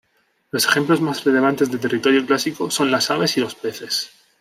[0.49, 4.09] Los ejemplos más relevantes de "territorio clásico" son las aves y los peces.